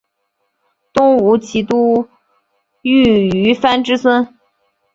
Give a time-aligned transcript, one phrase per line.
[0.93, 2.07] 东吴骑都
[2.81, 4.33] 尉虞翻之孙。